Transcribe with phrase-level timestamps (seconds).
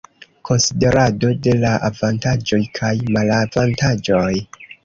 [0.47, 1.53] Konsiderado de
[1.89, 4.35] avantaĝoj kaj malavantaĝoj.